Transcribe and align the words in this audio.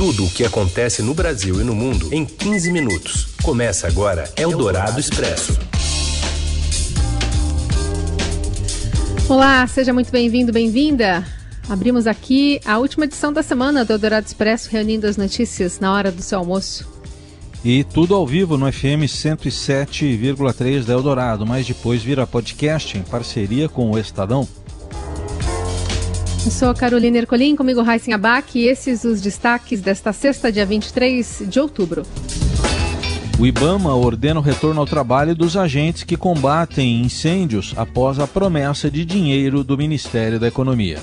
Tudo 0.00 0.24
o 0.24 0.30
que 0.30 0.46
acontece 0.46 1.02
no 1.02 1.12
Brasil 1.12 1.60
e 1.60 1.62
no 1.62 1.74
mundo 1.74 2.08
em 2.10 2.24
15 2.24 2.72
minutos. 2.72 3.34
Começa 3.42 3.86
agora 3.86 4.32
Eldorado 4.34 4.98
Expresso. 4.98 5.58
Olá, 9.28 9.66
seja 9.66 9.92
muito 9.92 10.10
bem-vindo, 10.10 10.54
bem-vinda. 10.54 11.22
Abrimos 11.68 12.06
aqui 12.06 12.62
a 12.64 12.78
última 12.78 13.04
edição 13.04 13.30
da 13.30 13.42
semana 13.42 13.84
do 13.84 13.92
Eldorado 13.92 14.26
Expresso, 14.26 14.70
reunindo 14.70 15.06
as 15.06 15.18
notícias 15.18 15.78
na 15.78 15.92
hora 15.92 16.10
do 16.10 16.22
seu 16.22 16.38
almoço. 16.38 16.88
E 17.62 17.84
tudo 17.84 18.14
ao 18.14 18.26
vivo 18.26 18.56
no 18.56 18.72
FM 18.72 19.04
107,3 19.04 20.86
da 20.86 20.94
Eldorado, 20.94 21.44
mas 21.44 21.66
depois 21.66 22.02
vira 22.02 22.26
podcast 22.26 22.96
em 22.96 23.02
parceria 23.02 23.68
com 23.68 23.90
o 23.90 23.98
Estadão. 23.98 24.48
Eu 26.42 26.50
sou 26.50 26.74
Carolina 26.74 27.18
Ercolim, 27.18 27.54
comigo 27.54 27.82
Raíssen 27.82 28.14
Abac 28.14 28.58
e 28.58 28.66
esses 28.66 29.04
os 29.04 29.20
destaques 29.20 29.82
desta 29.82 30.10
sexta, 30.10 30.50
dia 30.50 30.64
23 30.64 31.42
de 31.46 31.60
outubro. 31.60 32.02
O 33.38 33.46
Ibama 33.46 33.94
ordena 33.94 34.40
o 34.40 34.42
retorno 34.42 34.80
ao 34.80 34.86
trabalho 34.86 35.34
dos 35.34 35.54
agentes 35.54 36.02
que 36.02 36.16
combatem 36.16 37.02
incêndios 37.02 37.74
após 37.76 38.18
a 38.18 38.26
promessa 38.26 38.90
de 38.90 39.04
dinheiro 39.04 39.62
do 39.62 39.76
Ministério 39.76 40.40
da 40.40 40.48
Economia. 40.48 40.98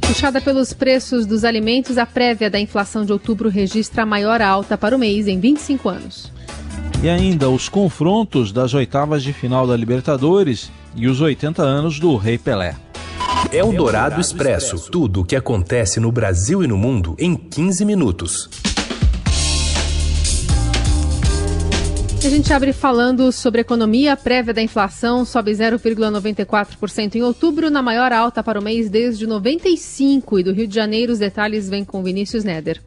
Puxada 0.00 0.40
pelos 0.40 0.72
preços 0.72 1.26
dos 1.26 1.42
alimentos, 1.42 1.98
a 1.98 2.06
prévia 2.06 2.48
da 2.48 2.60
inflação 2.60 3.04
de 3.04 3.12
outubro 3.12 3.48
registra 3.48 4.04
a 4.04 4.06
maior 4.06 4.40
alta 4.40 4.78
para 4.78 4.94
o 4.94 4.98
mês 4.98 5.26
em 5.26 5.40
25 5.40 5.88
anos. 5.88 6.32
E 7.02 7.08
ainda 7.08 7.50
os 7.50 7.68
confrontos 7.68 8.52
das 8.52 8.72
oitavas 8.72 9.24
de 9.24 9.32
final 9.32 9.66
da 9.66 9.76
Libertadores 9.76 10.70
e 10.94 11.08
os 11.08 11.20
80 11.20 11.60
anos 11.60 11.98
do 11.98 12.16
Rei 12.16 12.38
Pelé. 12.38 12.83
É 13.54 13.62
o 13.62 13.72
Dourado 13.72 14.20
Expresso. 14.20 14.90
Tudo 14.90 15.20
o 15.20 15.24
que 15.24 15.36
acontece 15.36 16.00
no 16.00 16.10
Brasil 16.10 16.64
e 16.64 16.66
no 16.66 16.76
mundo 16.76 17.14
em 17.16 17.36
15 17.36 17.84
minutos. 17.84 18.50
A 22.16 22.28
gente 22.28 22.52
abre 22.52 22.72
falando 22.72 23.30
sobre 23.30 23.60
economia. 23.60 24.14
A 24.14 24.16
prévia 24.16 24.52
da 24.52 24.60
inflação 24.60 25.24
sobe 25.24 25.52
0,94% 25.52 27.14
em 27.14 27.22
outubro, 27.22 27.70
na 27.70 27.80
maior 27.80 28.12
alta 28.12 28.42
para 28.42 28.58
o 28.58 28.62
mês 28.62 28.90
desde 28.90 29.24
95. 29.24 30.40
E 30.40 30.42
do 30.42 30.52
Rio 30.52 30.66
de 30.66 30.74
Janeiro, 30.74 31.12
os 31.12 31.20
detalhes 31.20 31.70
vêm 31.70 31.84
com 31.84 32.02
Vinícius 32.02 32.42
Neder. 32.42 32.82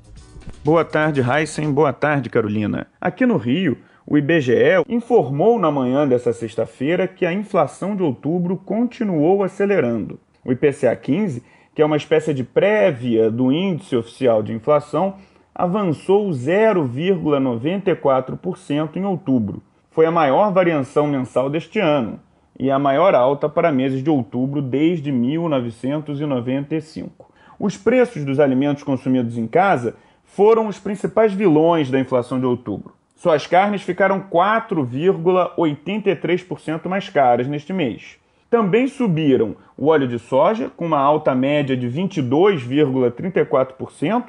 Boa 0.66 0.84
tarde, 0.84 1.22
Heisen. 1.22 1.72
Boa 1.72 1.94
tarde, 1.94 2.30
Carolina. 2.30 2.88
Aqui 3.00 3.26
no 3.26 3.38
Rio, 3.38 3.78
o 4.06 4.18
IBGE 4.18 4.84
informou 4.90 5.58
na 5.58 5.72
manhã 5.72 6.06
dessa 6.06 6.34
sexta-feira 6.34 7.08
que 7.08 7.26
a 7.26 7.32
inflação 7.32 7.96
de 7.96 8.04
outubro 8.04 8.58
continuou 8.58 9.46
acelerando. 9.46 10.20
O 10.48 10.52
IPCA 10.54 10.96
15, 10.96 11.44
que 11.76 11.82
é 11.82 11.86
uma 11.86 11.98
espécie 11.98 12.34
de 12.34 12.42
prévia 12.42 13.30
do 13.30 13.52
índice 13.52 13.98
oficial 13.98 14.42
de 14.42 14.54
inflação, 14.54 15.16
avançou 15.54 16.30
0,94% 16.30 18.96
em 18.96 19.04
outubro. 19.04 19.62
Foi 19.92 20.06
a 20.06 20.12
maior 20.12 20.54
variação 20.54 21.06
mensal 21.06 21.50
deste 21.50 21.80
ano 21.80 22.18
e 22.58 22.72
a 22.72 22.80
maior 22.80 23.14
alta 23.14 23.50
para 23.50 23.74
meses 23.74 24.02
de 24.02 24.10
outubro 24.10 24.62
desde 24.62 25.12
1995. 25.12 27.30
Os 27.60 27.76
preços 27.76 28.24
dos 28.24 28.40
alimentos 28.40 28.84
consumidos 28.84 29.38
em 29.38 29.48
casa 29.48 29.98
foram 30.24 30.68
os 30.68 30.80
principais 30.80 31.34
vilões 31.34 31.92
da 31.92 32.00
inflação 32.00 32.40
de 32.40 32.46
outubro. 32.46 32.94
Suas 33.18 33.46
carnes 33.46 33.82
ficaram 33.82 34.22
4,83% 34.22 36.88
mais 36.88 37.10
caras 37.10 37.48
neste 37.48 37.74
mês. 37.74 38.18
Também 38.50 38.88
subiram 38.88 39.58
o 39.78 39.88
óleo 39.88 40.08
de 40.08 40.18
soja, 40.18 40.72
com 40.76 40.86
uma 40.86 41.00
alta 41.00 41.36
média 41.36 41.76
de 41.76 41.90
22,34%, 41.90 44.28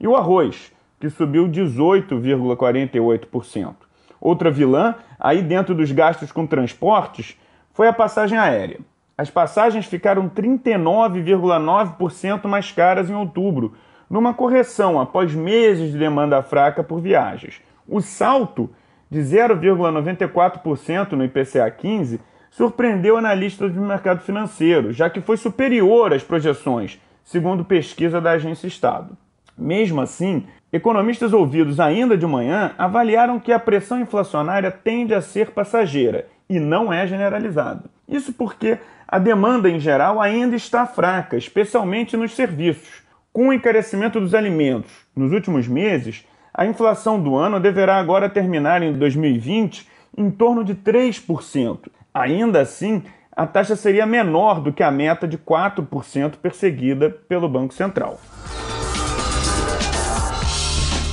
e 0.00 0.08
o 0.08 0.16
arroz, 0.16 0.72
que 0.98 1.10
subiu 1.10 1.46
18,48%. 1.48 3.74
Outra 4.20 4.50
vilã, 4.50 4.96
aí 5.18 5.40
dentro 5.42 5.74
dos 5.74 5.90
gastos 5.92 6.30
com 6.32 6.46
transportes, 6.46 7.38
foi 7.72 7.88
a 7.88 7.92
passagem 7.92 8.38
aérea. 8.38 8.80
As 9.16 9.30
passagens 9.30 9.86
ficaram 9.86 10.28
39,9% 10.28 12.46
mais 12.46 12.70
caras 12.72 13.08
em 13.10 13.14
outubro, 13.14 13.74
numa 14.08 14.32
correção 14.32 15.00
após 15.00 15.34
meses 15.34 15.90
de 15.92 15.98
demanda 15.98 16.42
fraca 16.42 16.82
por 16.82 17.00
viagens. 17.00 17.60
O 17.86 18.00
salto 18.00 18.70
de 19.10 19.20
0,94% 19.20 21.12
no 21.12 21.24
IPCA 21.24 21.70
15 21.70 22.18
surpreendeu 22.50 23.16
analistas 23.16 23.72
do 23.72 23.80
mercado 23.80 24.20
financeiro, 24.20 24.92
já 24.92 25.08
que 25.08 25.20
foi 25.20 25.36
superior 25.36 26.12
às 26.12 26.22
projeções, 26.22 27.00
segundo 27.24 27.64
pesquisa 27.64 28.20
da 28.20 28.32
Agência 28.32 28.66
Estado. 28.66 29.16
Mesmo 29.56 30.00
assim, 30.00 30.46
economistas 30.72 31.32
ouvidos 31.32 31.80
ainda 31.80 32.16
de 32.16 32.26
manhã 32.26 32.72
avaliaram 32.78 33.40
que 33.40 33.52
a 33.52 33.58
pressão 33.58 34.00
inflacionária 34.00 34.70
tende 34.70 35.14
a 35.14 35.20
ser 35.20 35.50
passageira 35.50 36.26
e 36.48 36.58
não 36.58 36.92
é 36.92 37.06
generalizada. 37.06 37.84
Isso 38.08 38.32
porque 38.32 38.78
a 39.06 39.18
demanda 39.18 39.68
em 39.68 39.78
geral 39.80 40.20
ainda 40.20 40.56
está 40.56 40.86
fraca, 40.86 41.36
especialmente 41.36 42.16
nos 42.16 42.34
serviços. 42.34 43.02
Com 43.32 43.48
o 43.48 43.52
encarecimento 43.52 44.20
dos 44.20 44.34
alimentos 44.34 44.92
nos 45.14 45.32
últimos 45.32 45.68
meses, 45.68 46.26
a 46.52 46.66
inflação 46.66 47.22
do 47.22 47.36
ano 47.36 47.60
deverá 47.60 47.98
agora 47.98 48.28
terminar 48.28 48.82
em 48.82 48.92
2020 48.92 49.86
em 50.16 50.30
torno 50.30 50.64
de 50.64 50.74
3%, 50.74 51.78
Ainda 52.12 52.60
assim, 52.60 53.02
a 53.32 53.46
taxa 53.46 53.76
seria 53.76 54.06
menor 54.06 54.60
do 54.60 54.72
que 54.72 54.82
a 54.82 54.90
meta 54.90 55.28
de 55.28 55.38
4% 55.38 56.36
perseguida 56.42 57.08
pelo 57.08 57.48
Banco 57.48 57.72
Central. 57.72 58.20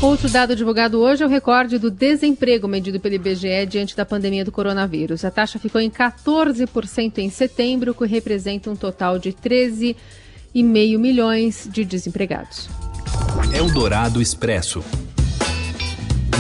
Outro 0.02 0.30
dado 0.30 0.56
divulgado 0.56 1.00
hoje 1.00 1.24
é 1.24 1.26
o 1.26 1.30
recorde 1.30 1.80
do 1.80 1.90
desemprego 1.90 2.68
medido 2.68 3.00
pelo 3.00 3.16
IBGE 3.16 3.66
diante 3.68 3.96
da 3.96 4.06
pandemia 4.06 4.44
do 4.44 4.52
coronavírus. 4.52 5.24
A 5.24 5.32
taxa 5.32 5.58
ficou 5.58 5.80
em 5.80 5.90
14% 5.90 7.18
em 7.20 7.30
setembro, 7.30 7.92
o 7.92 7.96
que 7.96 8.06
representa 8.06 8.70
um 8.70 8.76
total 8.76 9.18
de 9.18 9.32
13,5 9.32 9.96
milhões 10.98 11.68
de 11.72 11.86
desempregados. 11.86 12.70
Eldorado 13.54 14.22
Expresso. 14.22 14.84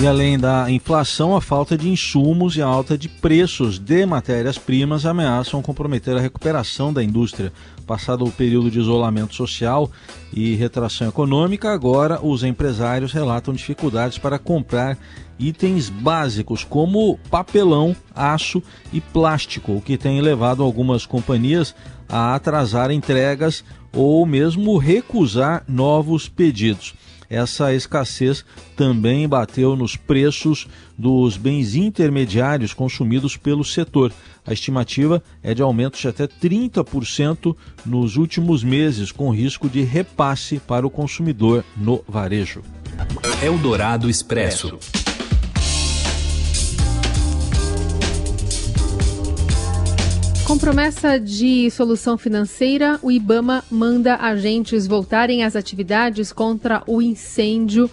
E 0.01 0.06
além 0.06 0.38
da 0.38 0.69
inflação, 0.69 1.38
a 1.38 1.41
falta 1.41 1.78
de 1.78 1.88
insumos 1.88 2.57
e 2.57 2.61
a 2.61 2.66
alta 2.66 2.97
de 2.97 3.07
preços 3.07 3.79
de 3.79 4.06
matérias-primas 4.06 5.06
ameaçam 5.06 5.61
comprometer 5.61 6.17
a 6.17 6.19
recuperação 6.19 6.91
da 6.91 7.01
indústria. 7.01 7.53
Passado 7.88 8.25
o 8.25 8.31
período 8.31 8.69
de 8.69 8.78
isolamento 8.78 9.34
social 9.34 9.89
e 10.34 10.53
retração 10.55 11.07
econômica, 11.07 11.72
agora 11.72 12.19
os 12.22 12.44
empresários 12.44 13.13
relatam 13.13 13.53
dificuldades 13.53 14.17
para 14.17 14.38
comprar 14.38 14.97
itens 15.39 15.88
básicos 15.89 16.66
como 16.66 17.17
papelão, 17.29 17.95
aço 18.13 18.61
e 18.91 19.00
plástico, 19.00 19.78
o 19.78 19.81
que 19.81 19.97
tem 19.97 20.19
levado 20.19 20.61
algumas 20.61 21.05
companhias 21.05 21.73
a 22.09 22.35
atrasar 22.35 22.91
entregas 22.91 23.63
ou 23.94 24.25
mesmo 24.25 24.78
recusar 24.78 25.63
novos 25.69 26.28
pedidos 26.28 26.94
essa 27.30 27.74
escassez 27.74 28.46
também 28.75 29.28
bateu 29.28 29.75
nos 29.75 29.96
preços 29.96 30.68
dos 30.97 31.38
bens 31.38 31.75
intermediários 31.75 32.74
consumidos 32.74 33.36
pelo 33.38 33.63
setor. 33.63 34.12
A 34.46 34.53
estimativa 34.53 35.24
é 35.41 35.53
de 35.53 35.62
aumento 35.62 35.97
de 35.97 36.08
até 36.08 36.28
30% 36.28 37.56
nos 37.85 38.16
últimos 38.16 38.64
meses, 38.64 39.12
com 39.12 39.31
risco 39.31 39.68
de 39.68 39.81
repasse 39.81 40.59
para 40.59 40.85
o 40.85 40.90
consumidor 40.90 41.64
no 41.75 42.03
varejo. 42.08 42.62
Eldorado 43.41 44.09
Expresso. 44.09 44.78
Com 50.45 50.59
promessa 50.59 51.19
de 51.19 51.72
solução 51.72 52.19
financeira, 52.19 53.00
o 53.01 53.09
Ibama 53.09 53.63
manda 53.69 54.16
agentes 54.17 54.85
voltarem 54.85 55.44
às 55.44 55.56
atividades 55.56 56.31
contra 56.31 56.83
o 56.85 57.01
incêndio 57.01 57.89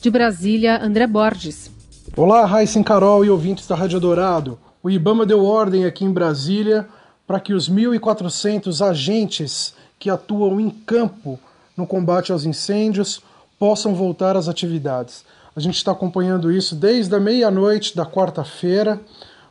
de 0.00 0.08
Brasília. 0.08 0.80
André 0.80 1.04
Borges. 1.08 1.68
Olá, 2.16 2.46
Raíssen 2.46 2.84
Carol 2.84 3.24
e 3.24 3.28
ouvintes 3.30 3.66
da 3.66 3.74
Rádio 3.74 3.98
Dourado. 3.98 4.56
O 4.84 4.88
Ibama 4.88 5.26
deu 5.26 5.44
ordem 5.44 5.84
aqui 5.84 6.04
em 6.04 6.12
Brasília 6.12 6.86
para 7.26 7.40
que 7.40 7.52
os 7.52 7.68
1.400 7.68 8.88
agentes 8.88 9.74
que 9.98 10.08
atuam 10.08 10.60
em 10.60 10.70
campo 10.70 11.40
no 11.76 11.88
combate 11.88 12.30
aos 12.30 12.44
incêndios 12.44 13.20
possam 13.58 13.96
voltar 13.96 14.36
às 14.36 14.48
atividades. 14.48 15.24
A 15.56 15.60
gente 15.60 15.74
está 15.74 15.90
acompanhando 15.90 16.52
isso 16.52 16.76
desde 16.76 17.12
a 17.16 17.18
meia-noite 17.18 17.96
da 17.96 18.06
quarta-feira 18.06 19.00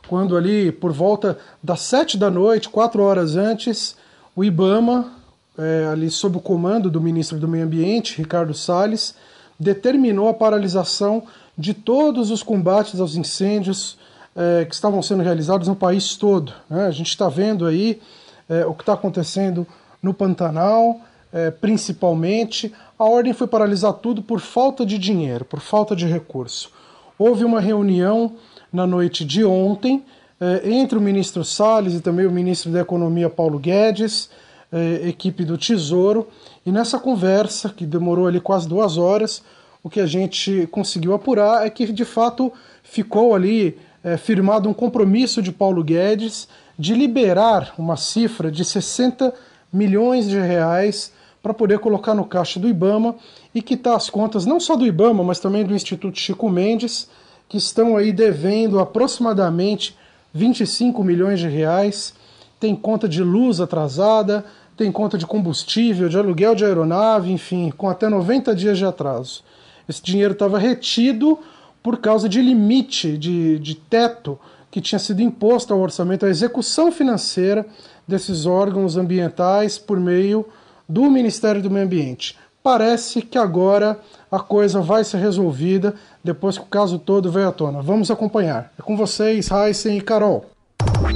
quando 0.08 0.36
ali 0.36 0.72
por 0.72 0.92
volta 0.92 1.38
das 1.62 1.80
sete 1.80 2.16
da 2.16 2.30
noite, 2.30 2.68
quatro 2.68 3.02
horas 3.02 3.36
antes, 3.36 3.96
o 4.34 4.44
IBAMA, 4.44 5.12
é, 5.58 5.88
ali 5.90 6.10
sob 6.10 6.36
o 6.36 6.40
comando 6.40 6.90
do 6.90 7.00
ministro 7.00 7.38
do 7.38 7.48
Meio 7.48 7.64
Ambiente, 7.64 8.18
Ricardo 8.18 8.52
Salles, 8.54 9.14
determinou 9.58 10.28
a 10.28 10.34
paralisação 10.34 11.22
de 11.56 11.72
todos 11.72 12.30
os 12.30 12.42
combates 12.42 13.00
aos 13.00 13.16
incêndios 13.16 13.98
é, 14.34 14.64
que 14.66 14.74
estavam 14.74 15.00
sendo 15.00 15.22
realizados 15.22 15.66
no 15.66 15.74
país 15.74 16.14
todo. 16.14 16.52
Né? 16.68 16.86
A 16.86 16.90
gente 16.90 17.08
está 17.08 17.28
vendo 17.28 17.64
aí 17.64 18.00
é, 18.48 18.66
o 18.66 18.74
que 18.74 18.82
está 18.82 18.92
acontecendo 18.92 19.66
no 20.02 20.12
Pantanal, 20.12 21.00
é, 21.32 21.50
principalmente 21.50 22.72
a 22.98 23.04
ordem 23.04 23.32
foi 23.32 23.46
paralisar 23.46 23.94
tudo 23.94 24.22
por 24.22 24.40
falta 24.40 24.84
de 24.84 24.98
dinheiro, 24.98 25.44
por 25.44 25.60
falta 25.60 25.96
de 25.96 26.06
recurso. 26.06 26.70
Houve 27.18 27.44
uma 27.44 27.60
reunião 27.60 28.34
na 28.72 28.86
noite 28.86 29.24
de 29.24 29.44
ontem 29.44 30.04
eh, 30.40 30.62
entre 30.70 30.98
o 30.98 31.00
ministro 31.00 31.44
Salles 31.44 31.94
e 31.94 32.00
também 32.00 32.26
o 32.26 32.30
ministro 32.30 32.70
da 32.70 32.80
Economia 32.80 33.30
Paulo 33.30 33.58
Guedes, 33.58 34.28
eh, 34.72 35.08
equipe 35.08 35.44
do 35.44 35.56
Tesouro, 35.56 36.28
e 36.64 36.70
nessa 36.70 36.98
conversa, 36.98 37.70
que 37.70 37.86
demorou 37.86 38.26
ali 38.26 38.40
quase 38.40 38.68
duas 38.68 38.98
horas, 38.98 39.42
o 39.82 39.88
que 39.88 40.00
a 40.00 40.06
gente 40.06 40.68
conseguiu 40.70 41.14
apurar 41.14 41.64
é 41.64 41.70
que 41.70 41.86
de 41.92 42.04
fato 42.04 42.52
ficou 42.82 43.34
ali 43.34 43.78
eh, 44.02 44.16
firmado 44.16 44.68
um 44.68 44.74
compromisso 44.74 45.40
de 45.40 45.52
Paulo 45.52 45.82
Guedes 45.82 46.48
de 46.78 46.94
liberar 46.94 47.72
uma 47.78 47.96
cifra 47.96 48.50
de 48.50 48.64
60 48.64 49.32
milhões 49.72 50.28
de 50.28 50.38
reais 50.38 51.12
para 51.42 51.54
poder 51.54 51.78
colocar 51.78 52.14
no 52.14 52.24
caixa 52.24 52.58
do 52.58 52.68
IBAMA 52.68 53.14
e 53.54 53.62
quitar 53.62 53.94
as 53.94 54.10
contas 54.10 54.44
não 54.44 54.58
só 54.58 54.74
do 54.74 54.84
IBAMA, 54.84 55.22
mas 55.22 55.38
também 55.38 55.64
do 55.64 55.74
Instituto 55.74 56.18
Chico 56.18 56.50
Mendes, 56.50 57.08
que 57.48 57.56
estão 57.56 57.96
aí 57.96 58.12
devendo 58.12 58.78
aproximadamente 58.78 59.96
25 60.32 61.02
milhões 61.04 61.40
de 61.40 61.48
reais. 61.48 62.14
Tem 62.58 62.74
conta 62.74 63.08
de 63.08 63.22
luz 63.22 63.60
atrasada, 63.60 64.44
tem 64.76 64.92
conta 64.92 65.16
de 65.16 65.26
combustível, 65.26 66.08
de 66.08 66.18
aluguel 66.18 66.54
de 66.54 66.64
aeronave, 66.64 67.32
enfim, 67.32 67.72
com 67.76 67.88
até 67.88 68.08
90 68.08 68.54
dias 68.54 68.78
de 68.78 68.84
atraso. 68.84 69.42
Esse 69.88 70.02
dinheiro 70.02 70.32
estava 70.32 70.58
retido 70.58 71.38
por 71.82 71.98
causa 71.98 72.28
de 72.28 72.42
limite, 72.42 73.16
de, 73.16 73.58
de 73.58 73.74
teto 73.74 74.38
que 74.70 74.80
tinha 74.80 74.98
sido 74.98 75.22
imposto 75.22 75.72
ao 75.72 75.80
orçamento, 75.80 76.26
a 76.26 76.28
execução 76.28 76.92
financeira 76.92 77.64
desses 78.06 78.44
órgãos 78.44 78.96
ambientais 78.96 79.78
por 79.78 79.98
meio 79.98 80.46
do 80.88 81.10
Ministério 81.10 81.62
do 81.62 81.70
Meio 81.70 81.86
Ambiente. 81.86 82.36
Parece 82.66 83.22
que 83.22 83.38
agora 83.38 84.00
a 84.28 84.40
coisa 84.40 84.80
vai 84.80 85.04
ser 85.04 85.18
resolvida 85.18 85.94
depois 86.24 86.58
que 86.58 86.64
o 86.64 86.66
caso 86.66 86.98
todo 86.98 87.30
veio 87.30 87.46
à 87.46 87.52
tona. 87.52 87.80
Vamos 87.80 88.10
acompanhar. 88.10 88.72
É 88.76 88.82
com 88.82 88.96
vocês, 88.96 89.48
Heisen 89.52 89.98
e 89.98 90.00
Carol. 90.00 90.50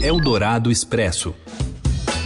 Eldorado 0.00 0.70
Expresso. 0.70 1.34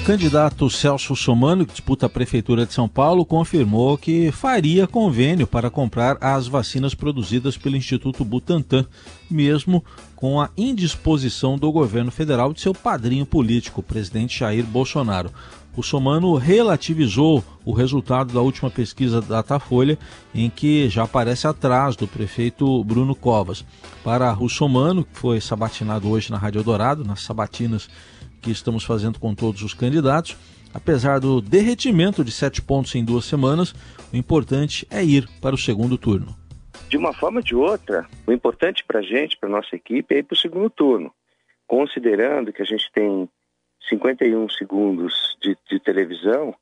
O 0.03 0.05
candidato 0.05 0.69
Celso 0.69 1.17
Somano, 1.17 1.65
que 1.65 1.73
disputa 1.73 2.05
a 2.05 2.11
Prefeitura 2.11 2.67
de 2.67 2.75
São 2.75 2.87
Paulo, 2.87 3.25
confirmou 3.25 3.97
que 3.97 4.31
faria 4.31 4.87
convênio 4.87 5.47
para 5.47 5.71
comprar 5.71 6.19
as 6.21 6.47
vacinas 6.47 6.95
produzidas 6.95 7.57
pelo 7.57 7.79
Instituto 7.79 8.27
Butantan, 8.27 8.85
mesmo 9.31 9.83
com 10.15 10.39
a 10.39 10.51
indisposição 10.55 11.57
do 11.57 11.73
governo 11.73 12.11
federal 12.11 12.53
de 12.53 12.61
seu 12.61 12.75
padrinho 12.75 13.25
político, 13.25 13.81
o 13.81 13.83
presidente 13.83 14.41
Jair 14.41 14.67
Bolsonaro 14.67 15.31
o 15.77 15.83
Somano 15.83 16.35
relativizou 16.35 17.43
o 17.65 17.73
resultado 17.73 18.33
da 18.33 18.41
última 18.41 18.71
pesquisa 18.71 19.21
da 19.21 19.43
Datafolha, 19.43 19.99
em 20.35 20.49
que 20.49 20.89
já 20.89 21.05
aparece 21.05 21.47
atrás 21.47 21.97
do 21.97 22.07
prefeito 22.07 22.85
Bruno 22.85 23.15
Covas. 23.15 23.65
Para 24.03 24.37
o 24.41 24.49
Somano, 24.49 25.05
que 25.05 25.19
foi 25.19 25.41
sabatinado 25.41 26.09
hoje 26.09 26.31
na 26.31 26.39
Rádio 26.39 26.63
Dourado, 26.63 27.05
nas 27.05 27.23
sabatinas 27.23 27.89
que 28.41 28.51
estamos 28.51 28.85
fazendo 28.85 29.19
com 29.19 29.35
todos 29.35 29.63
os 29.63 29.75
candidatos, 29.75 30.37
apesar 30.73 31.19
do 31.19 31.41
derretimento 31.41 32.23
de 32.23 32.31
sete 32.31 32.61
pontos 32.61 32.95
em 32.95 33.05
duas 33.05 33.25
semanas, 33.25 33.75
o 34.13 34.17
importante 34.17 34.87
é 34.91 35.03
ir 35.03 35.29
para 35.41 35.55
o 35.55 35.59
segundo 35.59 35.97
turno. 35.97 36.37
De 36.89 36.97
uma 36.97 37.13
forma 37.13 37.39
ou 37.39 37.45
de 37.45 37.55
outra, 37.55 38.07
o 38.27 38.33
importante 38.33 38.85
para 38.87 39.01
a 39.01 39.03
gente, 39.03 39.37
para 39.39 39.49
nossa 39.49 39.75
equipe, 39.75 40.15
é 40.15 40.19
ir 40.19 40.23
para 40.23 40.35
o 40.35 40.39
segundo 40.39 40.69
turno. 40.71 41.11
Considerando 41.67 42.53
que 42.53 42.63
a 42.63 42.67
gente 42.67 42.91
tem 42.93 43.29
51 43.89 44.49
segundos 44.51 45.37
de, 45.41 45.57
de 45.71 45.79
televisão 45.79 46.55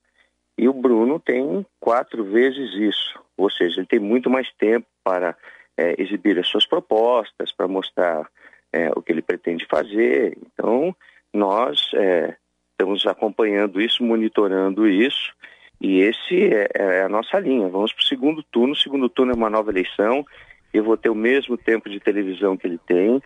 e 0.57 0.69
o 0.69 0.73
Bruno 0.73 1.19
tem 1.19 1.65
quatro 1.81 2.25
vezes 2.25 2.75
isso. 2.75 3.21
Ou 3.37 3.51
seja, 3.51 3.81
ele 3.81 3.87
tem 3.87 3.99
muito 3.99 4.29
mais 4.29 4.51
tempo 4.59 4.87
para 5.03 5.37
é, 5.77 6.01
exibir 6.01 6.39
as 6.39 6.47
suas 6.49 6.67
propostas, 6.67 7.53
para 7.53 7.67
mostrar 7.67 8.29
é, 8.73 8.91
o 8.95 9.03
que 9.03 9.13
ele 9.13 9.23
pretende 9.23 9.67
fazer. 9.67 10.37
Então, 10.53 10.95
nós 11.33 11.91
é, 11.95 12.37
estamos 12.73 13.07
acompanhando 13.07 13.81
isso, 13.81 14.05
monitorando 14.05 14.87
isso, 14.87 15.33
e 15.81 16.01
esse 16.01 16.55
é, 16.55 16.69
é 16.75 17.03
a 17.03 17.09
nossa 17.09 17.39
linha. 17.39 17.69
Vamos 17.69 17.93
para 17.93 18.03
o 18.03 18.07
segundo 18.07 18.43
turno. 18.45 18.73
O 18.73 18.77
segundo 18.77 19.09
turno 19.09 19.33
é 19.33 19.37
uma 19.37 19.51
nova 19.51 19.71
eleição. 19.71 20.25
Eu 20.73 20.85
vou 20.85 20.97
ter 20.97 21.11
o 21.11 21.15
mesmo 21.15 21.57
tempo 21.57 21.91
de 21.91 21.99
televisão 21.99 22.57
que 22.57 22.67
ele 22.67 22.79
tem 22.79 23.21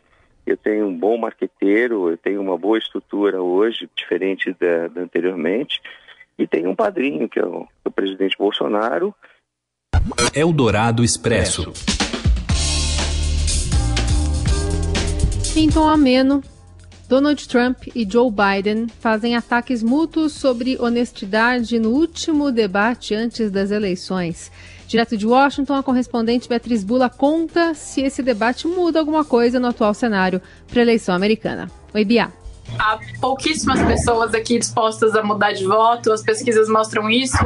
eu 0.46 0.56
tenho 0.56 0.86
um 0.86 0.96
bom 0.96 1.18
marqueteiro, 1.18 2.08
eu 2.08 2.16
tenho 2.16 2.40
uma 2.40 2.56
boa 2.56 2.78
estrutura 2.78 3.42
hoje, 3.42 3.90
diferente 3.96 4.54
da, 4.58 4.86
da 4.88 5.00
anteriormente, 5.00 5.80
e 6.38 6.46
tenho 6.46 6.70
um 6.70 6.74
padrinho, 6.74 7.28
que 7.28 7.40
é 7.40 7.44
o, 7.44 7.66
o 7.84 7.90
presidente 7.90 8.36
Bolsonaro. 8.38 9.14
Eldorado 10.34 11.02
Expresso. 11.02 11.72
Em 15.56 15.68
tom 15.68 15.88
ameno, 15.88 16.42
Donald 17.08 17.46
Trump 17.48 17.86
e 17.94 18.06
Joe 18.08 18.30
Biden 18.30 18.88
fazem 19.00 19.36
ataques 19.36 19.82
mútuos 19.82 20.32
sobre 20.32 20.76
honestidade 20.80 21.78
no 21.78 21.90
último 21.90 22.50
debate 22.50 23.14
antes 23.14 23.50
das 23.50 23.70
eleições. 23.70 24.50
Direto 24.88 25.16
de 25.16 25.26
Washington, 25.26 25.74
a 25.74 25.82
correspondente 25.82 26.48
Beatriz 26.48 26.82
Bula 26.82 27.08
conta 27.08 27.74
se 27.74 28.02
esse 28.02 28.22
debate 28.22 28.66
muda 28.66 28.98
alguma 28.98 29.24
coisa 29.24 29.60
no 29.60 29.68
atual 29.68 29.94
cenário 29.94 30.40
para 30.68 30.80
a 30.80 30.82
eleição 30.82 31.14
americana. 31.14 31.70
Oi, 31.94 32.04
Bia. 32.04 32.45
Há 32.78 32.98
pouquíssimas 33.20 33.82
pessoas 33.82 34.34
aqui 34.34 34.58
dispostas 34.58 35.14
a 35.14 35.22
mudar 35.22 35.52
de 35.52 35.64
voto, 35.64 36.12
as 36.12 36.22
pesquisas 36.22 36.68
mostram 36.68 37.08
isso. 37.08 37.36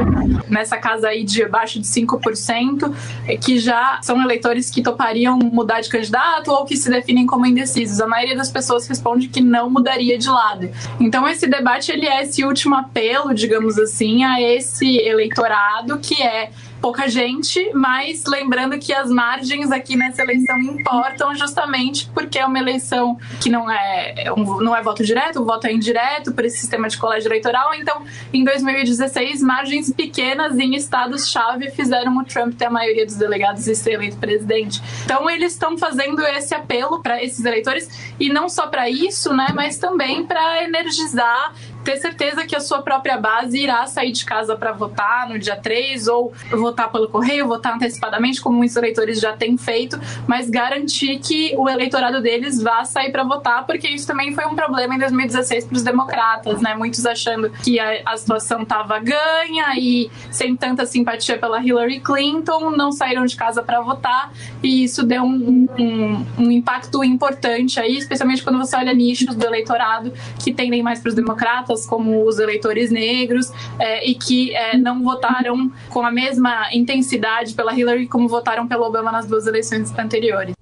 Nessa 0.49 0.77
casa 0.77 1.09
aí 1.09 1.23
de 1.23 1.43
abaixo 1.43 1.79
de 1.79 1.87
5%, 1.87 2.93
que 3.41 3.59
já 3.59 4.01
são 4.03 4.21
eleitores 4.21 4.71
que 4.71 4.83
topariam 4.83 5.39
mudar 5.39 5.81
de 5.81 5.89
candidato 5.89 6.51
ou 6.51 6.65
que 6.65 6.77
se 6.77 6.91
definem 6.91 7.27
como 7.27 7.47
indecisos. 7.47 8.01
A 8.01 8.07
maioria 8.07 8.37
das 8.37 8.51
pessoas 8.51 8.87
responde 8.89 9.29
que 9.29 9.41
não 9.41 9.71
mudaria 9.71 10.19
de 10.19 10.29
lado. 10.29 10.69
Então 10.99 11.29
esse 11.29 11.47
debate 11.47 11.93
ele 11.93 12.07
é 12.07 12.23
esse 12.23 12.45
último 12.45 12.75
apelo, 12.75 13.33
digamos 13.35 13.79
assim, 13.79 14.25
a 14.25 14.41
esse 14.41 14.99
eleitorado 14.99 15.99
que 15.99 16.21
é 16.21 16.51
pouca 16.81 17.09
gente, 17.09 17.71
mas 17.75 18.25
lembrando 18.27 18.79
que 18.79 18.93
as 18.93 19.11
margens 19.11 19.71
aqui 19.71 19.97
nessa 19.97 20.23
eleição 20.23 20.59
importam 20.59 21.35
justamente 21.35 22.09
porque 22.15 22.39
é 22.39 22.47
uma 22.47 22.59
eleição 22.59 23.19
que 23.41 23.51
não 23.51 23.71
é, 23.71 24.15
é 24.17 24.31
não 24.37 24.75
é 24.75 24.83
voto 24.83 25.05
direto, 25.05 25.41
o 25.41 25.45
voto 25.45 25.67
é 25.67 25.73
indireto 25.73 26.33
por 26.33 26.45
esse 26.45 26.59
sistema 26.59 26.89
de 26.89 26.97
colégio 26.97 27.29
eleitoral. 27.29 27.75
Então, 27.75 28.05
em 28.33 28.45
2016, 28.45 29.43
margens 29.43 29.93
pequenas 29.93 30.59
em 30.59 30.75
estados-chave 30.75 31.71
fizeram 31.71 32.17
o 32.17 32.25
Trump 32.25 32.55
ter 32.55 32.67
a 32.67 32.71
maioria 32.71 33.05
dos 33.05 33.17
delegados 33.17 33.67
e 33.67 33.75
ser 33.75 33.93
eleito 33.93 34.17
presidente. 34.17 34.81
Então, 35.05 35.29
eles 35.29 35.53
estão 35.53 35.77
fazendo 35.77 36.21
esse 36.23 36.55
apelo 36.55 37.03
para 37.03 37.23
esses 37.23 37.45
eleitores 37.45 38.15
e 38.19 38.29
não 38.29 38.49
só 38.49 38.67
para 38.67 38.89
isso, 38.89 39.35
né, 39.35 39.49
mas 39.55 39.79
também 39.79 40.25
para 40.25 40.65
energizar 40.65 41.55
ter 41.85 41.97
certeza 41.97 42.47
que 42.47 42.55
a 42.55 42.61
sua 42.61 42.83
própria 42.83 43.17
base 43.17 43.59
irá 43.59 43.87
sair 43.87 44.13
de 44.13 44.25
casa 44.25 44.57
para 44.57 44.73
votar 44.73 45.29
no 45.29 45.39
dia 45.39 45.57
3 45.57 46.09
ou 46.09 46.33
votar 46.51 46.91
pelo 46.91 47.09
correio, 47.09 47.47
votar 47.47 47.75
antecipadamente, 47.75 48.41
como 48.41 48.57
muitos 48.57 48.77
eleitores 48.77 49.21
já 49.21 49.33
têm 49.33 49.57
feito, 49.57 49.99
mas 50.27 50.51
garantir 50.51 51.19
que 51.19 51.55
o 51.57 51.69
eleitorado 51.69 52.21
deles 52.21 52.63
vá 52.63 52.85
sair 52.85 53.11
para 53.11 53.25
votar, 53.25 53.67
porque 53.67 53.89
isso 53.89 54.07
também 54.07 54.35
foi 54.35 54.45
um 54.47 54.55
problema 54.55 54.95
em 54.95 54.99
2016 54.99 55.67
para 55.67 55.77
os 55.77 55.83
democratas, 55.83 56.61
né? 56.61 56.75
Muitos 56.75 57.05
achando 57.07 57.51
que 57.51 57.79
a, 57.79 58.03
a 58.07 58.17
situação 58.17 58.63
estava 58.63 58.99
ganha 58.99 59.75
e 59.77 60.11
sem 60.31 60.57
tanta 60.57 60.85
simpatia 60.85 61.39
pela 61.39 61.65
Hillary 61.65 62.01
Clinton, 62.01 62.71
não 62.71 62.93
saíram 62.93 63.25
de 63.25 63.37
casa 63.37 63.63
para 63.63 63.81
votar 63.81 64.33
e 64.63 64.85
isso 64.85 65.03
deu 65.03 65.23
um, 65.23 65.67
um, 65.79 66.27
um 66.39 66.51
impacto 66.51 67.03
importante 67.03 67.81
aí, 67.81 67.97
especialmente 67.97 68.43
quando 68.43 68.59
você 68.59 68.77
olha 68.77 68.93
nichos 68.93 69.35
do 69.35 69.47
eleitorado 69.47 70.13
que 70.43 70.53
tendem 70.53 70.83
mais 70.83 71.01
para 71.01 71.09
os 71.09 71.15
democratas 71.15 71.70
como 71.87 72.27
os 72.27 72.39
eleitores 72.39 72.91
negros, 72.91 73.53
é, 73.79 74.09
e 74.09 74.15
que 74.15 74.55
é, 74.55 74.77
não 74.77 75.03
votaram 75.03 75.71
com 75.89 76.01
a 76.03 76.11
mesma 76.11 76.69
intensidade 76.73 77.55
pela 77.55 77.75
Hillary 77.75 78.07
como 78.07 78.29
votaram 78.29 78.67
pelo 78.67 78.85
Obama 78.85 79.13
nas 79.13 79.27
duas 79.27 79.47
eleições 79.47 79.97
anteriores. 79.99 80.55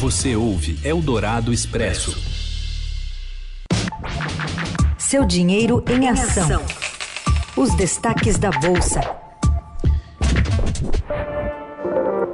Você 0.00 0.34
ouve 0.34 0.78
Eldorado 0.84 1.52
Expresso. 1.52 2.20
Seu 4.98 5.24
dinheiro 5.24 5.84
em 5.88 6.08
ação. 6.08 6.60
Os 7.56 7.74
destaques 7.76 8.38
da 8.38 8.50
Bolsa. 8.50 9.00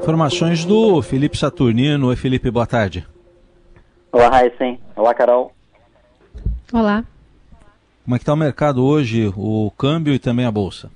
Informações 0.01 0.65
do 0.65 1.03
Felipe 1.03 1.37
Saturnino. 1.37 2.07
Oi, 2.07 2.17
Felipe, 2.17 2.51
boa 2.51 2.67
tarde. 2.67 3.07
Olá, 4.11 4.29
Raíssen. 4.29 4.81
Olá, 4.97 5.13
Carol. 5.13 5.53
Olá. 6.73 7.05
Como 8.09 8.17
é 8.17 8.19
que 8.19 8.23
está 8.23 8.33
o 8.33 8.39
mercado 8.39 8.87
hoje, 8.87 9.29
o 9.37 9.71
câmbio 9.79 10.15
e 10.15 10.19
também 10.19 10.47
a 10.47 10.51
bolsa? 10.51 10.91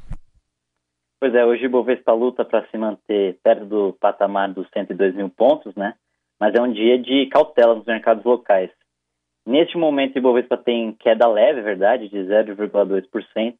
Pois 1.20 1.34
é, 1.34 1.44
hoje 1.44 1.66
o 1.66 1.70
Bovespa 1.70 2.10
luta 2.14 2.42
para 2.42 2.66
se 2.68 2.78
manter 2.78 3.38
perto 3.44 3.66
do 3.66 3.92
patamar 4.00 4.50
dos 4.50 4.66
102 4.72 5.14
mil 5.14 5.28
pontos, 5.28 5.74
né? 5.74 5.92
Mas 6.40 6.54
é 6.54 6.62
um 6.62 6.72
dia 6.72 6.98
de 6.98 7.26
cautela 7.26 7.74
nos 7.74 7.84
mercados 7.84 8.24
locais. 8.24 8.70
Neste 9.44 9.76
momento, 9.76 10.18
o 10.18 10.22
Bovespa 10.22 10.56
tem 10.56 10.94
queda 10.94 11.28
leve, 11.28 11.60
é 11.60 11.62
verdade, 11.62 12.08
de 12.08 12.16
0,2%, 12.16 13.56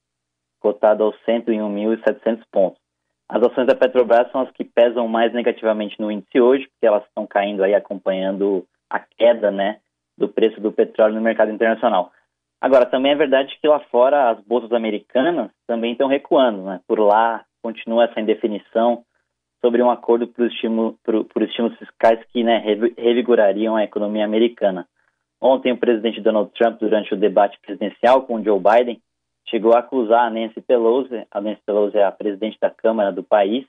cotado 0.58 1.04
aos 1.04 1.14
101.700 1.28 2.40
pontos. 2.50 2.80
As 3.28 3.42
ações 3.42 3.66
da 3.66 3.74
Petrobras 3.74 4.32
são 4.32 4.40
as 4.40 4.50
que 4.52 4.64
pesam 4.64 5.06
mais 5.08 5.30
negativamente 5.34 6.00
no 6.00 6.10
índice 6.10 6.40
hoje, 6.40 6.66
porque 6.68 6.86
elas 6.86 7.04
estão 7.04 7.26
caindo 7.26 7.62
aí 7.62 7.74
acompanhando 7.74 8.64
a 8.88 8.98
queda, 8.98 9.50
né, 9.50 9.80
do 10.16 10.26
preço 10.26 10.58
do 10.58 10.72
petróleo 10.72 11.16
no 11.16 11.20
mercado 11.20 11.52
internacional. 11.52 12.10
Agora, 12.62 12.86
também 12.86 13.10
é 13.10 13.16
verdade 13.16 13.58
que 13.60 13.66
lá 13.66 13.80
fora 13.90 14.30
as 14.30 14.40
bolsas 14.44 14.70
americanas 14.70 15.50
também 15.66 15.92
estão 15.92 16.06
recuando, 16.06 16.62
né? 16.62 16.80
Por 16.86 17.00
lá 17.00 17.44
continua 17.60 18.04
essa 18.04 18.20
indefinição 18.20 19.02
sobre 19.60 19.82
um 19.82 19.90
acordo 19.90 20.28
por, 20.28 20.46
estímulo, 20.46 20.96
por, 21.02 21.24
por 21.24 21.42
estímulos 21.42 21.76
fiscais 21.76 22.24
que 22.32 22.44
né, 22.44 22.58
revigorariam 22.96 23.74
a 23.74 23.82
economia 23.82 24.24
americana. 24.24 24.86
Ontem, 25.40 25.72
o 25.72 25.76
presidente 25.76 26.20
Donald 26.20 26.52
Trump, 26.52 26.78
durante 26.78 27.12
o 27.12 27.16
debate 27.16 27.58
presidencial 27.60 28.22
com 28.22 28.42
Joe 28.42 28.60
Biden, 28.60 29.02
chegou 29.48 29.74
a 29.74 29.80
acusar 29.80 30.26
a 30.26 30.30
Nancy 30.30 30.60
Pelosi, 30.60 31.26
a 31.32 31.40
Nancy 31.40 31.62
Pelosi 31.66 31.98
é 31.98 32.04
a 32.04 32.12
presidente 32.12 32.58
da 32.60 32.70
Câmara 32.70 33.10
do 33.10 33.24
país, 33.24 33.66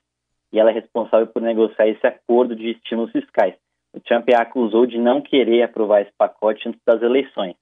e 0.52 0.60
ela 0.60 0.70
é 0.70 0.72
responsável 0.72 1.26
por 1.26 1.42
negociar 1.42 1.88
esse 1.88 2.06
acordo 2.06 2.54
de 2.54 2.70
estímulos 2.70 3.10
fiscais. 3.10 3.54
O 3.92 3.98
Trump 3.98 4.28
a 4.30 4.42
acusou 4.42 4.86
de 4.86 4.98
não 4.98 5.20
querer 5.20 5.64
aprovar 5.64 6.02
esse 6.02 6.12
pacote 6.16 6.68
antes 6.68 6.80
das 6.86 7.02
eleições. 7.02 7.56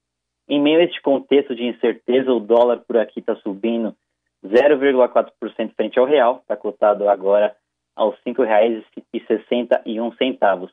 Em 0.52 0.60
meio 0.60 0.80
a 0.80 0.82
este 0.82 1.00
contexto 1.00 1.54
de 1.54 1.64
incerteza, 1.64 2.30
o 2.30 2.38
dólar 2.38 2.80
por 2.80 2.98
aqui 2.98 3.20
está 3.20 3.34
subindo 3.36 3.96
0,4% 4.44 5.74
frente 5.74 5.98
ao 5.98 6.04
real, 6.04 6.40
está 6.42 6.54
cotado 6.54 7.08
agora 7.08 7.56
aos 7.96 8.14
R$ 8.16 8.34
5,61. 8.34 10.70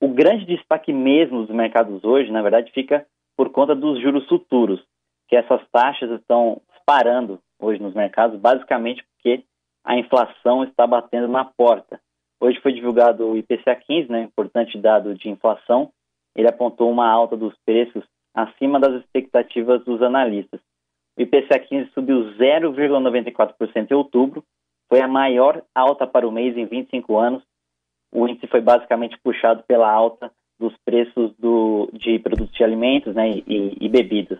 O 0.00 0.08
grande 0.08 0.46
destaque 0.46 0.94
mesmo 0.94 1.44
dos 1.44 1.54
mercados 1.54 2.02
hoje, 2.02 2.32
na 2.32 2.40
verdade, 2.40 2.72
fica 2.72 3.06
por 3.36 3.50
conta 3.50 3.74
dos 3.74 4.00
juros 4.00 4.26
futuros, 4.26 4.82
que 5.28 5.36
essas 5.36 5.60
taxas 5.70 6.10
estão 6.12 6.62
disparando 6.72 7.38
hoje 7.60 7.82
nos 7.82 7.92
mercados, 7.92 8.40
basicamente 8.40 9.04
porque 9.04 9.44
a 9.84 9.94
inflação 9.94 10.64
está 10.64 10.86
batendo 10.86 11.28
na 11.28 11.44
porta. 11.44 12.00
Hoje 12.40 12.58
foi 12.62 12.72
divulgado 12.72 13.28
o 13.28 13.36
IPCA 13.36 13.76
15, 13.76 14.10
né, 14.10 14.22
importante 14.22 14.78
dado 14.78 15.14
de 15.14 15.28
inflação. 15.28 15.92
Ele 16.34 16.48
apontou 16.48 16.90
uma 16.90 17.06
alta 17.06 17.36
dos 17.36 17.54
preços 17.66 18.02
acima 18.34 18.80
das 18.80 19.00
expectativas 19.02 19.84
dos 19.84 20.02
analistas. 20.02 20.60
O 21.16 21.22
IPCA 21.22 21.58
15 21.58 21.90
subiu 21.92 22.34
0,94% 22.38 23.90
em 23.90 23.94
outubro, 23.94 24.44
foi 24.88 25.00
a 25.00 25.08
maior 25.08 25.62
alta 25.74 26.06
para 26.06 26.26
o 26.26 26.32
mês 26.32 26.56
em 26.56 26.66
25 26.66 27.18
anos. 27.18 27.42
O 28.12 28.26
índice 28.28 28.46
foi 28.46 28.60
basicamente 28.60 29.18
puxado 29.22 29.62
pela 29.62 29.90
alta 29.90 30.30
dos 30.58 30.74
preços 30.84 31.34
do, 31.38 31.88
de 31.92 32.18
produtos 32.18 32.54
de 32.54 32.62
alimentos 32.62 33.14
né, 33.14 33.30
e, 33.30 33.76
e 33.80 33.88
bebidas. 33.88 34.38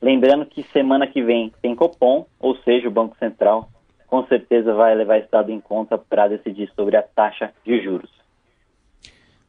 Lembrando 0.00 0.46
que 0.46 0.62
semana 0.64 1.06
que 1.06 1.22
vem 1.22 1.52
tem 1.62 1.74
Copom, 1.74 2.26
ou 2.38 2.56
seja, 2.58 2.88
o 2.88 2.92
Banco 2.92 3.16
Central 3.16 3.68
com 4.06 4.24
certeza 4.26 4.74
vai 4.74 4.94
levar 4.94 5.18
esse 5.18 5.30
dado 5.30 5.50
em 5.50 5.60
conta 5.60 5.98
para 5.98 6.28
decidir 6.28 6.70
sobre 6.76 6.96
a 6.96 7.02
taxa 7.02 7.52
de 7.64 7.82
juros. 7.82 8.23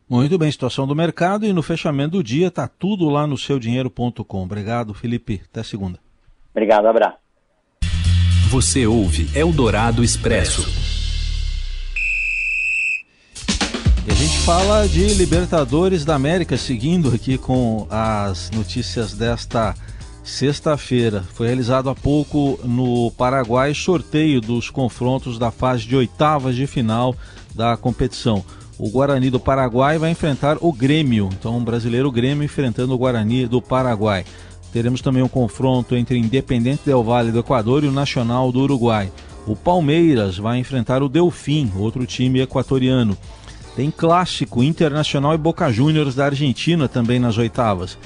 Muito 0.08 0.38
bem, 0.38 0.52
situação 0.52 0.86
do 0.86 0.96
mercado 0.96 1.48
e 1.48 1.54
no 1.54 1.64
fechamento 1.64 2.12
do 2.12 2.24
dia 2.24 2.48
está 2.48 2.68
tudo 2.68 3.10
lá 3.10 3.26
no 3.26 3.38
seudinheiro.com. 3.38 4.44
Obrigado, 4.44 4.94
Felipe. 4.94 5.42
Até 5.50 5.64
segunda. 5.64 6.00
Obrigado, 6.52 6.86
abraço. 6.88 7.18
Você 8.50 8.86
ouve 8.86 9.28
Eldorado 9.38 10.04
Expresso. 10.04 10.62
E 14.08 14.12
a 14.12 14.14
gente 14.14 14.38
fala 14.46 14.88
de 14.88 15.16
Libertadores 15.16 16.06
da 16.06 16.14
América, 16.14 16.56
seguindo 16.56 17.12
aqui 17.14 17.40
com 17.40 17.88
as 17.90 18.52
notícias 18.52 19.16
desta 19.16 19.74
sexta-feira. 20.24 21.24
Foi 21.34 21.48
realizado 21.48 21.90
há 21.90 21.96
pouco 21.96 22.60
no 22.64 23.10
Paraguai 23.12 23.74
sorteio 23.74 24.40
dos 24.40 24.70
confrontos 24.70 25.40
da 25.40 25.50
fase 25.50 25.88
de 25.88 25.96
oitavas 25.96 26.56
de 26.56 26.68
final 26.68 27.16
da 27.56 27.76
competição. 27.76 28.46
O 28.78 28.90
Guarani 28.90 29.30
do 29.30 29.40
Paraguai 29.40 29.98
vai 29.98 30.12
enfrentar 30.12 30.58
o 30.60 30.74
Grêmio, 30.74 31.30
então 31.32 31.58
o 31.58 31.62
brasileiro 31.62 32.12
Grêmio 32.12 32.44
enfrentando 32.44 32.94
o 32.94 32.98
Guarani 32.98 33.48
do 33.48 33.62
Paraguai. 33.62 34.26
Teremos 34.74 35.00
também 35.00 35.24
um 35.24 35.30
confronto 35.30 35.96
entre 35.96 36.18
Independente 36.18 36.82
Del 36.86 37.02
Valle 37.02 37.32
do 37.32 37.40
Equador 37.40 37.86
e 37.86 37.88
o 37.88 37.92
Nacional 37.92 38.52
do 38.52 38.60
Uruguai. 38.60 39.10
O 39.48 39.56
Palmeiras 39.56 40.38
vai 40.38 40.58
enfrentar 40.58 41.02
o 41.02 41.08
Delfim, 41.08 41.72
outro 41.78 42.06
time 42.06 42.42
equatoriano. 42.42 43.18
Tem 43.78 43.90
clássico 43.90 44.62
Internacional 44.62 45.34
e 45.34 45.38
Boca 45.38 45.72
Juniors 45.72 46.16
da 46.16 46.26
Argentina 46.26 46.90
também 46.90 47.20
nas 47.20 47.38
oitavas. 47.38 47.98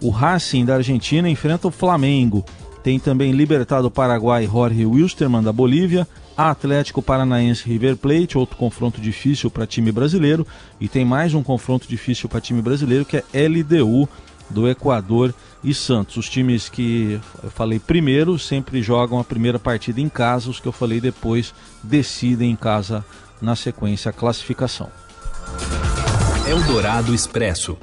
O 0.00 0.08
Racing 0.08 0.64
da 0.64 0.76
Argentina 0.76 1.28
enfrenta 1.28 1.68
o 1.68 1.70
Flamengo. 1.70 2.42
Tem 2.82 2.98
também 2.98 3.32
Libertado 3.32 3.90
Paraguai 3.90 4.46
Jorge 4.46 4.86
Wilstermann 4.86 5.42
da 5.42 5.52
Bolívia, 5.52 6.06
Atlético 6.36 7.02
Paranaense 7.02 7.66
River 7.68 7.96
Plate, 7.96 8.36
outro 8.36 8.56
confronto 8.56 9.00
difícil 9.00 9.50
para 9.50 9.66
time 9.66 9.92
brasileiro, 9.92 10.46
e 10.80 10.88
tem 10.88 11.04
mais 11.04 11.34
um 11.34 11.42
confronto 11.42 11.86
difícil 11.86 12.28
para 12.28 12.40
time 12.40 12.60
brasileiro 12.60 13.04
que 13.04 13.16
é 13.16 13.24
LDU 13.48 14.08
do 14.50 14.68
Equador 14.68 15.34
e 15.62 15.72
Santos. 15.72 16.16
Os 16.16 16.28
times 16.28 16.68
que 16.68 17.20
eu 17.42 17.50
falei 17.50 17.78
primeiro 17.78 18.38
sempre 18.38 18.82
jogam 18.82 19.18
a 19.18 19.24
primeira 19.24 19.58
partida 19.58 20.00
em 20.00 20.08
casa, 20.08 20.50
os 20.50 20.60
que 20.60 20.66
eu 20.66 20.72
falei 20.72 21.00
depois 21.00 21.54
decidem 21.82 22.50
em 22.50 22.56
casa 22.56 23.04
na 23.40 23.56
sequência 23.56 24.10
a 24.10 24.12
classificação. 24.12 24.90
Eldorado 26.46 27.14
Expresso. 27.14 27.78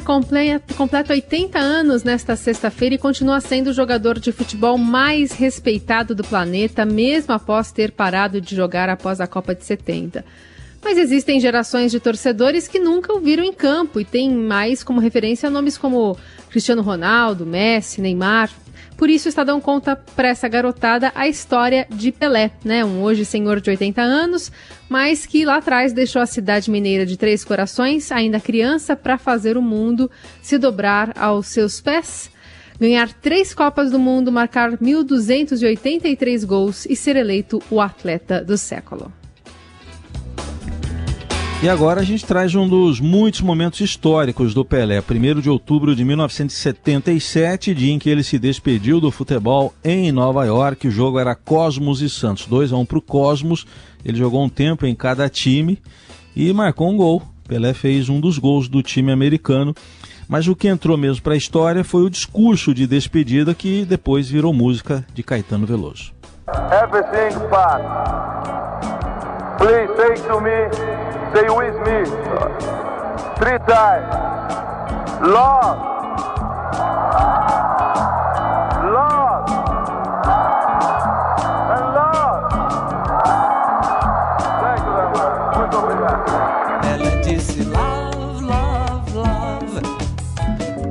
Pelé 0.00 0.02
completa, 0.02 0.74
completa 0.74 1.12
80 1.12 1.58
anos 1.58 2.02
nesta 2.02 2.34
sexta-feira 2.34 2.94
e 2.94 2.98
continua 2.98 3.40
sendo 3.40 3.68
o 3.68 3.72
jogador 3.72 4.18
de 4.18 4.32
futebol 4.32 4.76
mais 4.76 5.32
respeitado 5.32 6.14
do 6.14 6.24
planeta, 6.24 6.84
mesmo 6.84 7.34
após 7.34 7.70
ter 7.70 7.92
parado 7.92 8.40
de 8.40 8.56
jogar 8.56 8.88
após 8.88 9.20
a 9.20 9.26
Copa 9.26 9.54
de 9.54 9.64
70. 9.64 10.24
Mas 10.82 10.96
existem 10.96 11.38
gerações 11.38 11.90
de 11.90 12.00
torcedores 12.00 12.66
que 12.66 12.78
nunca 12.78 13.12
o 13.12 13.20
viram 13.20 13.44
em 13.44 13.52
campo 13.52 14.00
e 14.00 14.04
têm 14.04 14.30
mais 14.34 14.82
como 14.82 15.00
referência 15.00 15.50
nomes 15.50 15.76
como 15.76 16.16
Cristiano 16.48 16.82
Ronaldo, 16.82 17.44
Messi, 17.44 18.00
Neymar. 18.00 18.50
Por 19.00 19.08
isso, 19.08 19.28
o 19.28 19.30
Estadão 19.30 19.62
conta 19.62 19.96
para 19.96 20.28
essa 20.28 20.46
garotada 20.46 21.10
a 21.14 21.26
história 21.26 21.86
de 21.88 22.12
Pelé, 22.12 22.50
né? 22.62 22.84
Um 22.84 23.00
hoje 23.00 23.24
senhor 23.24 23.58
de 23.58 23.70
80 23.70 24.02
anos, 24.02 24.52
mas 24.90 25.24
que 25.24 25.42
lá 25.42 25.56
atrás 25.56 25.94
deixou 25.94 26.20
a 26.20 26.26
cidade 26.26 26.70
mineira 26.70 27.06
de 27.06 27.16
Três 27.16 27.42
Corações, 27.42 28.12
ainda 28.12 28.38
criança, 28.38 28.94
para 28.94 29.16
fazer 29.16 29.56
o 29.56 29.62
mundo 29.62 30.10
se 30.42 30.58
dobrar 30.58 31.14
aos 31.16 31.46
seus 31.46 31.80
pés 31.80 32.30
ganhar 32.78 33.10
três 33.12 33.54
Copas 33.54 33.90
do 33.90 33.98
Mundo, 33.98 34.30
marcar 34.30 34.72
1.283 34.72 36.46
gols 36.46 36.86
e 36.86 36.94
ser 36.94 37.16
eleito 37.16 37.62
o 37.70 37.80
atleta 37.80 38.42
do 38.42 38.56
século. 38.58 39.12
E 41.62 41.68
agora 41.68 42.00
a 42.00 42.02
gente 42.02 42.24
traz 42.24 42.54
um 42.54 42.66
dos 42.66 43.00
muitos 43.00 43.42
momentos 43.42 43.80
históricos 43.80 44.54
do 44.54 44.64
Pelé. 44.64 44.98
1 44.98 45.40
de 45.42 45.50
outubro 45.50 45.94
de 45.94 46.02
1977, 46.06 47.74
dia 47.74 47.92
em 47.92 47.98
que 47.98 48.08
ele 48.08 48.22
se 48.22 48.38
despediu 48.38 48.98
do 48.98 49.10
futebol 49.10 49.74
em 49.84 50.10
Nova 50.10 50.46
York. 50.46 50.88
O 50.88 50.90
jogo 50.90 51.18
era 51.18 51.34
Cosmos 51.34 52.00
e 52.00 52.08
Santos. 52.08 52.46
2 52.46 52.72
a 52.72 52.76
1 52.78 52.86
para 52.86 52.96
o 52.96 53.02
Cosmos. 53.02 53.66
Ele 54.02 54.16
jogou 54.16 54.42
um 54.42 54.48
tempo 54.48 54.86
em 54.86 54.94
cada 54.94 55.28
time 55.28 55.78
e 56.34 56.50
marcou 56.50 56.88
um 56.88 56.96
gol. 56.96 57.22
Pelé 57.46 57.74
fez 57.74 58.08
um 58.08 58.20
dos 58.20 58.38
gols 58.38 58.66
do 58.66 58.82
time 58.82 59.12
americano. 59.12 59.74
Mas 60.26 60.48
o 60.48 60.56
que 60.56 60.66
entrou 60.66 60.96
mesmo 60.96 61.22
para 61.22 61.34
a 61.34 61.36
história 61.36 61.84
foi 61.84 62.04
o 62.04 62.08
discurso 62.08 62.72
de 62.72 62.86
despedida 62.86 63.52
que 63.52 63.84
depois 63.84 64.30
virou 64.30 64.54
música 64.54 65.04
de 65.12 65.22
Caetano 65.22 65.66
Veloso. 65.66 66.14
Everything 66.72 67.38
fine. 67.50 67.84
Please 69.58 69.90
say 69.94 70.26
to 70.26 70.40
me 70.40 70.99
Say 71.32 71.48
with 71.48 71.76
me. 71.86 72.04
Three 73.38 73.58
times. 73.68 74.30
You 84.80 84.92
very 84.96 85.10
much. 85.12 85.56
Muito 85.56 85.76
obrigado. 85.78 86.24
Ela 86.84 87.10
disse 87.22 87.62
love, 87.62 88.44
love, 88.44 89.12
love. 89.12 89.80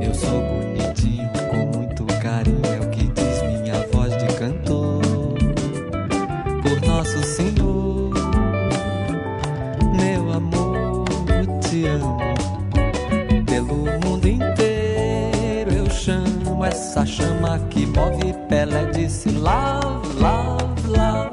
Eu 0.01 0.13
sou 0.13 0.41
bonitinho 0.41 1.29
com 1.49 1.77
muito 1.77 2.05
carinho. 2.21 2.61
É 2.65 2.79
o 2.79 2.89
que 2.89 3.07
diz 3.09 3.41
minha 3.41 3.85
voz 3.91 4.17
de 4.17 4.27
cantor. 4.37 5.01
Por 6.61 6.87
nosso 6.87 7.21
Senhor. 7.25 7.88
Essa 16.99 17.05
chama 17.05 17.59
que 17.69 17.85
move 17.85 18.33
Pelé 18.49 18.85
disse 18.87 19.29
love, 19.29 20.07
love, 20.19 20.87
love. 20.87 21.29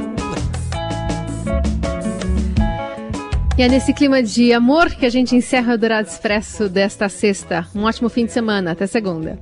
E 3.59 3.63
é 3.63 3.69
nesse 3.69 3.93
clima 3.93 4.23
de 4.23 4.53
amor 4.53 4.91
que 4.91 5.07
a 5.07 5.11
gente 5.11 5.35
encerra 5.35 5.75
o 5.75 5.79
Dourado 5.79 6.07
Expresso 6.09 6.69
desta 6.69 7.09
sexta. 7.09 7.67
Um 7.75 7.85
ótimo 7.85 8.09
fim 8.09 8.27
de 8.27 8.33
semana. 8.33 8.73
Até 8.73 8.87
segunda. 8.87 9.39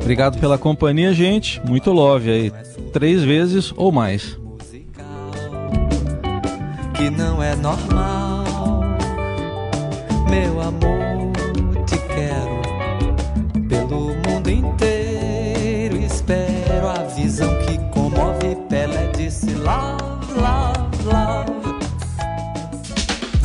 Obrigado 0.00 0.38
pela 0.38 0.56
companhia, 0.56 1.12
gente. 1.12 1.60
Muito 1.66 1.90
love 1.90 2.30
aí. 2.30 2.52
três 2.92 3.22
vezes 3.22 3.72
ou 3.76 3.92
mais. 3.92 4.38
Que 6.94 7.10
não 7.10 7.42
é 7.42 7.56
normal, 7.56 8.82
meu 10.28 10.60
amor, 10.60 10.99